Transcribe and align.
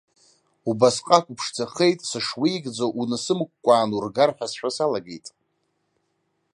Убасҟак 0.69 1.25
уԥшӡахеит, 1.31 1.99
сышуеигӡо 2.09 2.85
унасымкәкәаан 2.99 3.89
ургар 3.97 4.29
ҳәа 4.35 4.47
сшәо 4.51 4.69
салагеит. 4.75 5.25